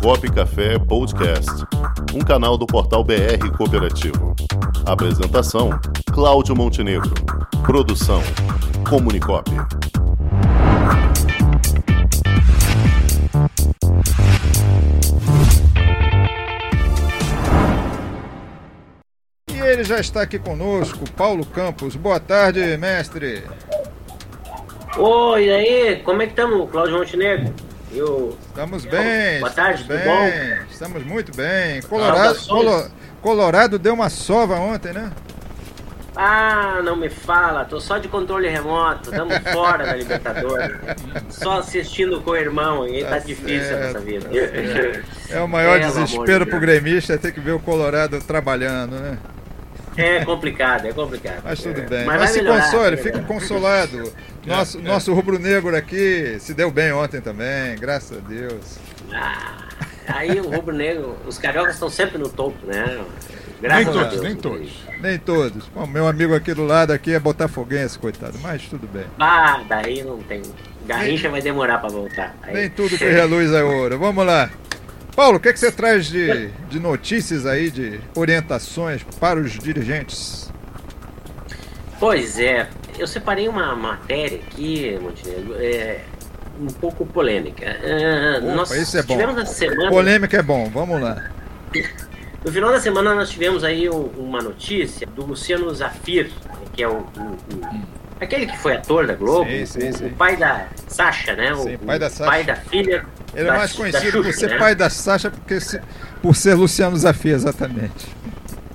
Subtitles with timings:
[0.00, 1.50] Comunicop Café Podcast,
[2.14, 4.34] um canal do portal BR Cooperativo.
[4.86, 5.78] Apresentação:
[6.10, 7.12] Cláudio Montenegro.
[7.66, 8.22] Produção:
[8.88, 9.50] Comunicop.
[19.52, 21.94] E ele já está aqui conosco, Paulo Campos.
[21.94, 23.44] Boa tarde, mestre.
[24.96, 25.96] Oi, e aí?
[26.02, 27.69] Como é que estamos, Cláudio Montenegro?
[27.92, 28.36] Eu...
[28.48, 29.40] Estamos bem.
[29.40, 30.56] Boa tarde, estamos tudo bem.
[30.56, 30.64] bom?
[30.70, 31.82] Estamos muito bem.
[31.82, 32.48] Colorado, Saudações.
[32.48, 35.10] Colo- Colorado deu uma sova ontem, né?
[36.16, 40.76] Ah, não me fala, tô só de controle remoto, estamos fora da Libertadores.
[41.30, 44.28] Só assistindo com o irmão, e tá, Tá difícil certo, essa vida.
[45.30, 48.96] É o maior amor desespero de pro gremista é ter que ver o Colorado trabalhando,
[48.96, 49.18] né?
[50.00, 51.42] É complicado, é complicado.
[51.44, 52.04] Mas tudo bem.
[52.04, 53.26] Mas, Mas, vai se melhorar, console, melhorar.
[53.26, 54.12] consolado.
[54.46, 54.84] Nosso, É, é.
[54.84, 58.78] nosso rubro-negro aqui se deu bem ontem também, graças a Deus.
[59.12, 59.58] Ah,
[60.08, 63.00] aí o rubro negro, os cariocas estão sempre no topo, né?
[63.60, 64.22] Nem Graças a todos, Deus.
[64.22, 64.70] nem todos.
[65.02, 65.66] Nem todos.
[65.68, 69.04] Bom, meu amigo aqui do lado aqui é botafoguense, coitado, mas tudo bem.
[69.18, 70.40] Ah, daí não tem.
[70.86, 72.34] Garrincha vai demorar pra voltar.
[72.42, 73.98] Aí- Nem tudo que reluz é ouro.
[73.98, 74.48] Vamos lá.
[75.20, 79.52] Paulo, o que, é que você traz de, de notícias aí, de orientações para os
[79.52, 80.50] dirigentes?
[81.98, 82.66] Pois é,
[82.98, 86.00] eu separei uma matéria aqui, Montenegro, é,
[86.58, 87.66] um pouco polêmica.
[87.66, 89.08] É, Opa, nós isso é bom.
[89.12, 91.22] tivemos essa semana, Polêmica é bom, vamos lá.
[92.42, 96.30] no final da semana nós tivemos aí uma notícia do Luciano Zafir,
[96.72, 97.82] que é o, o- o-
[98.18, 100.06] aquele que foi ator da Globo, Sim, sim, o, sim.
[100.06, 101.52] o pai da Sasha, né?
[101.52, 102.30] O, pai da Sasha.
[102.30, 103.04] pai da filha.
[103.34, 104.58] Ele da, é mais conhecido por ser né?
[104.58, 105.80] pai da Sasha porque se-
[106.22, 108.08] por ser Luciano Zafir, exatamente.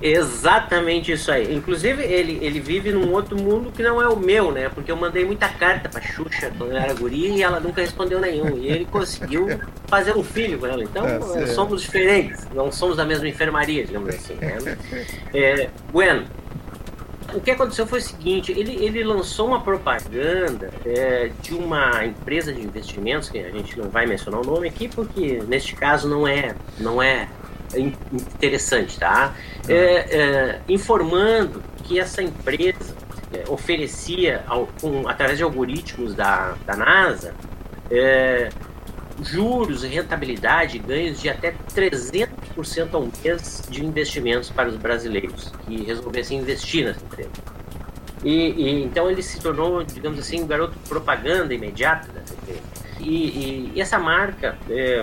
[0.00, 1.52] Exatamente isso aí.
[1.54, 4.68] Inclusive, ele, ele vive num outro mundo que não é o meu, né?
[4.68, 8.20] Porque eu mandei muita carta pra Xuxa quando eu era guri e ela nunca respondeu
[8.20, 8.56] nenhum.
[8.58, 9.48] E ele conseguiu
[9.88, 10.82] fazer um filho com ela.
[10.84, 11.54] Então, Tá eh, certo.
[11.54, 12.46] somos diferentes.
[12.54, 14.34] Não somos da mesma enfermaria, digamos assim.
[14.34, 14.78] Né?
[15.34, 16.24] É, bueno,
[17.34, 22.52] o que aconteceu foi o seguinte: ele, ele lançou uma propaganda é, de uma empresa
[22.52, 26.26] de investimentos, que a gente não vai mencionar o nome aqui, porque neste caso não
[26.26, 27.28] é, não é
[27.76, 29.34] in- interessante, tá?
[29.68, 32.96] É, é, informando que essa empresa
[33.32, 37.34] é, oferecia, ao- com- através de algoritmos da, da NASA,
[37.90, 38.48] é,
[39.22, 42.28] juros, rentabilidade, ganhos de até 300%
[42.96, 47.30] ao mês de investimentos para os brasileiros que resolvessem investir nessa empresa.
[48.24, 52.60] E, e então ele se tornou, digamos assim, um garoto propaganda imediata dessa empresa.
[53.00, 55.02] E, e- e essa marca, é,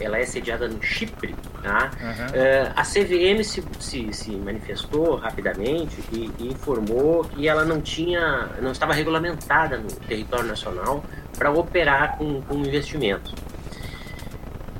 [0.00, 1.90] ela é sediada no Chipre, tá?
[2.00, 2.26] Aham.
[2.34, 8.48] É, a CVM se, se, se manifestou rapidamente e, e informou que ela não tinha,
[8.60, 11.04] não estava regulamentada no território nacional
[11.36, 13.34] para operar com, com investimentos.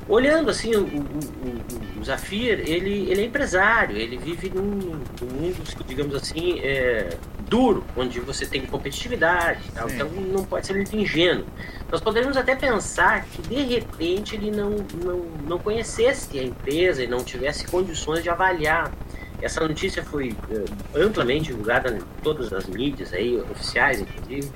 [0.07, 5.55] Olhando assim, o, o, o- Zafir, ele, ele é empresário, ele vive num, num mundo,
[5.87, 7.15] digamos assim, é,
[7.47, 11.45] duro, onde você tem competitividade, tal, então não pode ser muito ingênuo.
[11.89, 14.71] Nós poderíamos até pensar que de repente ele não,
[15.01, 18.91] não, não conhecesse a empresa e não tivesse condições de avaliar.
[19.41, 20.65] Essa notícia foi eh,
[21.01, 24.51] amplamente divulgada em todas as mídias aí, oficiais, inclusive.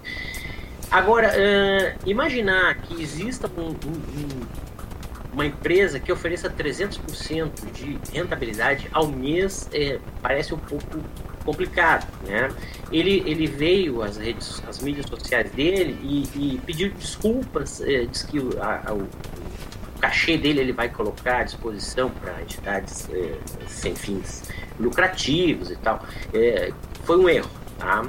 [0.91, 4.76] Agora, eh, imaginar que exista um- um- um-
[5.37, 10.99] uma empresa que ofereça 300% de rentabilidade ao mês eh, parece um pouco
[11.45, 12.49] complicado, né?
[12.91, 18.23] Ele, ele veio às redes, às mídias sociais dele e, e pediu desculpas, eh, diz
[18.23, 23.07] que o, a- a- o, o cachê dele ele vai colocar à disposição para entidades
[23.13, 23.37] eh,
[23.67, 24.43] sem fins
[24.79, 26.03] lucrativos e tal.
[26.33, 26.73] Eh,
[27.03, 28.03] foi um erro, tá?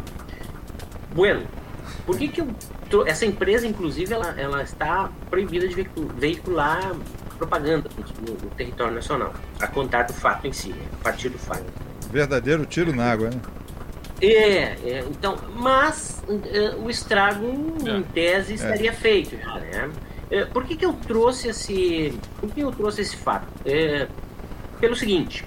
[1.15, 1.43] Bueno,
[2.07, 2.49] por que que eu
[3.07, 6.95] essa empresa, inclusive, ela, ela está proibida de veicu- veicular
[7.37, 7.89] propaganda
[8.27, 10.85] no, no território nacional, a contar do fato em si, né?
[11.01, 11.65] a partir do fato.
[12.11, 13.41] Verdadeiro tiro na água, né?
[14.21, 18.03] É, é, então, mas é, o estrago, em É.
[18.13, 19.91] tese, estaria feito já, né?
[20.31, 22.19] É, por que, que eu trouxe esse.
[22.41, 23.47] Por que eu trouxe esse fato?
[23.65, 24.09] É,
[24.81, 25.45] pelo seguinte.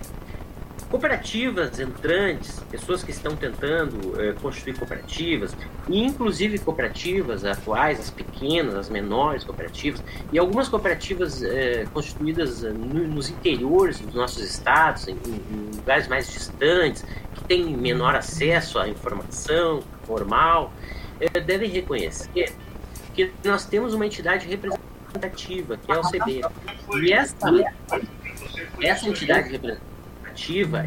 [0.91, 5.55] Cooperativas entrantes, pessoas que estão tentando é, constituir cooperativas,
[5.87, 10.03] e inclusive cooperativas atuais, as pequenas, as menores cooperativas,
[10.33, 16.09] e algumas cooperativas é, constituídas é, no- nos interiores dos nossos estados, em, em lugares
[16.09, 17.05] mais distantes,
[17.35, 20.73] que têm menor acesso à informação formal,
[21.21, 22.53] é, devem reconhecer
[23.15, 26.41] que nós temos uma entidade representativa, que é o CB.
[27.01, 27.47] E essa,
[28.81, 29.90] essa entidade representativa,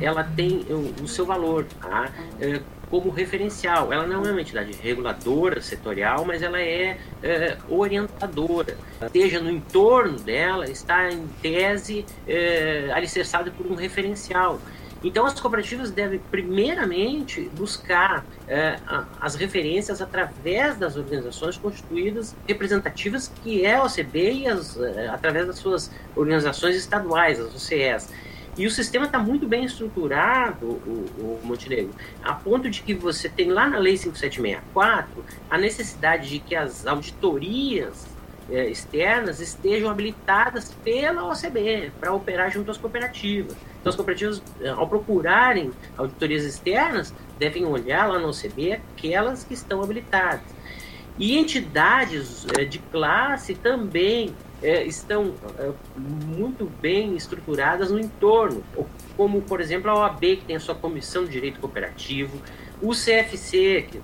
[0.00, 1.64] ela tem o, o seu valor.
[1.81, 2.11] Tá?
[2.41, 2.61] É,
[2.91, 3.93] como referencial.
[3.93, 8.76] Ela não é uma entidade reguladora setorial, mas ela é, é orientadora.
[9.02, 14.61] Esteja no entorno dela, está em tese é, alicerçada por um referencial.
[15.02, 18.79] Então, as cooperativas devem, primeiramente, buscar é,
[19.20, 25.47] as referências através das organizações constituídas representativas, que é a OCB, e as, é, através
[25.47, 28.08] das suas organizações estaduais, as OCEs.
[28.56, 31.93] E o sistema está muito bem estruturado, o, o, Montenegro,
[32.23, 36.87] a ponto de que você tem lá na Lei 5764 a necessidade de que as
[36.87, 38.06] auditorias
[38.51, 43.56] é, externas estejam habilitadas pela OCB para operar junto às cooperativas.
[43.81, 49.55] Então, as cooperativas, é, ao procurarem auditorias externas, devem olhar lá no OCB aquelas que
[49.55, 50.55] estão habilitadas.
[51.19, 55.70] E entidades é, de classe também é, estão é,
[56.37, 58.64] muito bem estruturadas no entorno,
[59.14, 62.40] como, por exemplo, a OAB, que tem a sua Comissão de Direito Cooperativo,
[62.81, 64.00] o CFC, que,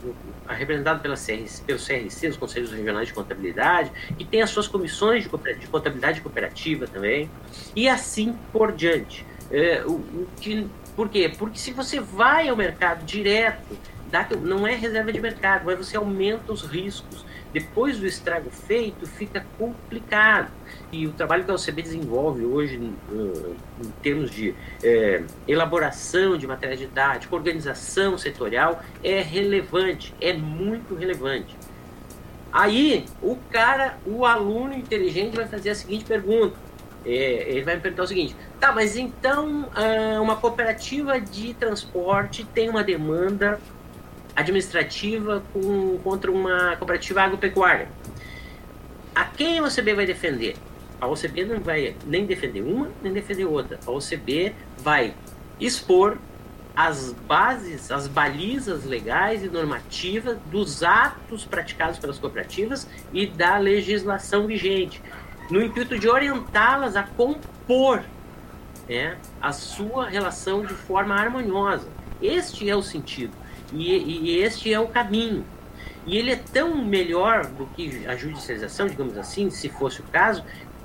[0.46, 5.24] representado pela CRC, pelo CRC, os Conselhos Regionais de Contabilidade, que tem as suas comissões
[5.24, 7.30] de contabilidade cooperativa também,
[7.74, 9.24] e assim por diante.
[9.50, 11.32] É, o, o que, por quê?
[11.36, 13.76] Porque se você vai ao mercado direto,
[14.10, 17.24] dá, não é reserva de mercado, mas você aumenta os riscos.
[17.52, 20.50] Depois do estrago feito, fica complicado.
[20.92, 26.46] E o trabalho que a OCB desenvolve hoje, uh, em termos de é, elaboração de
[26.46, 31.56] matéria didática, organização setorial, é relevante, é muito relevante.
[32.52, 36.56] Aí, o cara, o aluno inteligente vai fazer a seguinte pergunta.
[37.04, 42.44] É, ele vai me perguntar o seguinte: tá, mas então uh, uma cooperativa de transporte
[42.44, 43.58] tem uma demanda
[44.40, 47.88] administrativa com, contra uma cooperativa agropecuária.
[49.14, 50.56] A quem a OCB vai defender?
[51.00, 53.78] A OCB não vai nem defender uma, nem defender outra.
[53.86, 55.14] A OCB vai
[55.58, 56.18] expor
[56.74, 64.46] as bases, as balizas legais e normativas dos atos praticados pelas cooperativas e da legislação
[64.46, 65.02] vigente,
[65.50, 68.02] no intuito de orientá-las a compor
[68.88, 71.88] né, a sua relação de forma harmoniosa.
[72.20, 73.32] Este é o sentido.
[73.72, 75.44] E, e este é o caminho.
[76.06, 80.42] E ele é tão melhor do que a judicialização, digamos assim, se fosse o caso,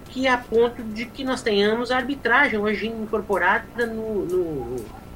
[0.09, 4.75] que a ponto de que nós tenhamos a arbitragem hoje incorporada no, no,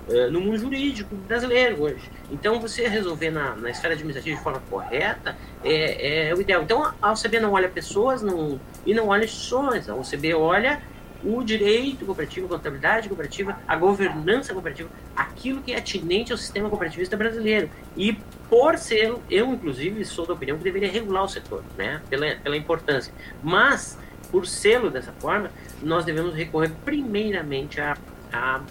[0.10, 2.10] eh, no mundo jurídico brasileiro hoje.
[2.32, 6.64] Então, você resolver na, na esfera administrativa de forma correta é, é o ideal.
[6.64, 9.88] Então, a OCB não olha pessoas não, e não olha instituições.
[9.88, 10.82] A OCB olha
[11.24, 16.70] o direito cooperativo, a contabilidade cooperativa, a governança cooperativa, aquilo que é atinente ao sistema
[16.70, 17.70] cooperativista brasileiro.
[17.98, 18.14] E
[18.50, 22.56] por ser, eu inclusive sou da opinião que deveria regular o setor, né, pela, pela
[22.56, 23.14] importância.
[23.44, 23.98] Mas,
[24.32, 25.52] por sê-lo dessa forma,
[25.82, 27.98] nós devemos recorrer primeiramente à,
[28.32, 28.62] à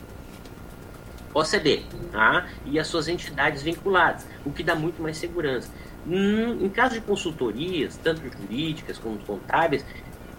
[1.34, 2.48] OCB tá?
[2.64, 5.70] e as suas entidades vinculadas, o que dá muito mais segurança.
[6.06, 9.84] Hum, em caso de consultorias, tanto jurídicas como contábeis,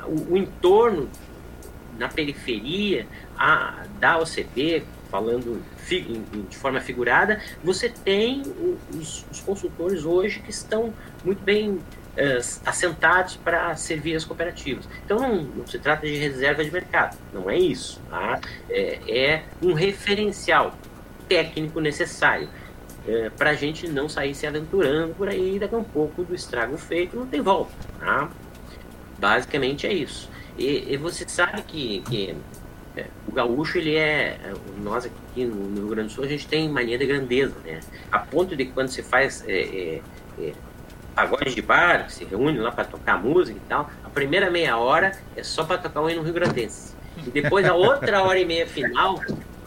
[0.06, 1.08] o, o entorno
[2.00, 3.06] na periferia
[3.38, 5.62] a, da OCB, falando
[6.50, 8.44] de forma figurada, você tem
[8.94, 10.94] os, os consultores hoje que estão
[11.26, 11.80] muito bem
[12.16, 14.88] é, assentados para servir as cooperativas.
[15.04, 18.00] Então não, não, se trata de reserva de mercado, não é isso.
[18.10, 18.40] Tá?
[18.70, 20.78] É, é um referencial
[21.28, 22.50] técnico necessário
[23.08, 26.36] é, para a gente não sair se aventurando por aí daqui a um pouco do
[26.36, 27.72] estrago feito não tem volta.
[28.00, 28.30] Tá?
[29.20, 30.30] Basicamente é isso.
[30.58, 32.36] E, e você sabe que, que
[32.96, 34.38] é, o gaúcho, ele é.
[34.82, 37.80] Nós aqui no, Rio Grande do Sul, a gente tem mania de grandeza, né?
[38.12, 40.02] A ponto de que quando você faz é,
[40.40, 40.54] é,
[41.18, 45.12] é de bar, se reúne lá para tocar música e tal, a primeira meia hora
[45.36, 46.96] é só para tocar o hino Rio Grandense.
[47.26, 49.20] E depois a outra hora e meia final,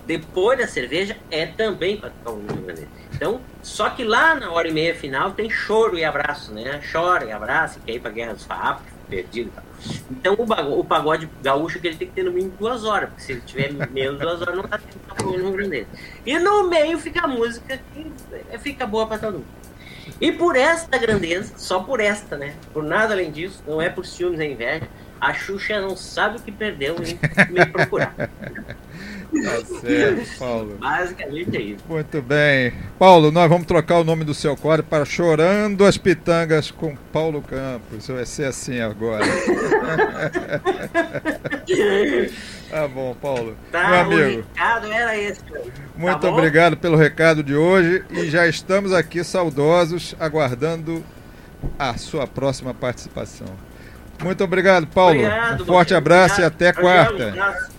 [0.06, 2.88] depois da cerveja, é também para tocar o hino Grandense.
[3.14, 6.80] Então, só que lá na hora e meia final tem choro e abraço, né?
[6.92, 9.64] Chora e abraça, que aí para Guerra dos Farrapos, perdido e tal.
[10.10, 13.22] Então o, o pagode gaúcho que ele tem que ter no mínimo duas horas, porque
[13.22, 15.86] se ele tiver menos duas horas não tá tendo no Grande
[16.24, 18.10] E no meio fica a música que
[18.58, 19.62] fica boa para todo mundo.
[20.20, 22.54] E por esta grandeza, só por esta, né?
[22.72, 24.88] Por nada além disso, não é por ciúmes nem inveja,
[25.20, 27.18] a Xuxa não sabe o que perdeu em
[27.52, 28.14] me procurar.
[29.40, 30.76] Tá certo, Paulo.
[30.78, 31.84] Basicamente é isso.
[31.88, 32.74] Muito bem.
[32.98, 37.40] Paulo, nós vamos trocar o nome do seu quadro para Chorando as Pitangas com Paulo
[37.40, 38.06] Campos.
[38.08, 39.24] Vai ser assim agora.
[42.70, 43.56] tá bom, Paulo.
[43.70, 44.20] Tá, Meu amigo.
[44.20, 45.40] O recado era esse.
[45.96, 51.02] Muito tá obrigado pelo recado de hoje e já estamos aqui saudosos aguardando
[51.78, 53.48] a sua próxima participação.
[54.22, 55.18] Muito obrigado, Paulo.
[55.18, 56.60] Obrigado, um forte abraço obrigado.
[56.60, 57.71] e até quarta.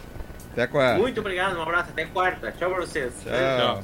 [0.54, 1.00] Até quarta.
[1.00, 2.52] Muito obrigado, um abraço, até quarta.
[2.52, 3.12] Tchau pra vocês.
[3.24, 3.84] Tchau.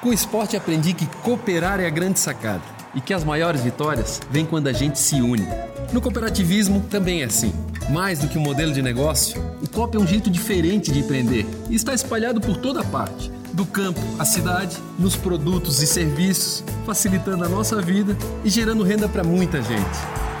[0.00, 2.62] Com o esporte aprendi que cooperar é a grande sacada
[2.92, 5.46] e que as maiores vitórias vêm quando a gente se une.
[5.92, 7.52] No cooperativismo também é assim.
[7.90, 11.46] Mais do que um modelo de negócio, o COP é um jeito diferente de empreender
[11.70, 17.44] e está espalhado por toda parte do campo à cidade, nos produtos e serviços, facilitando
[17.44, 20.31] a nossa vida e gerando renda para muita gente.